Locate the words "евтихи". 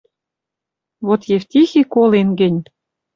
1.35-1.81